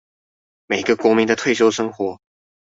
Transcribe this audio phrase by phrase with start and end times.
[0.65, 2.19] 每一個國民的退休生活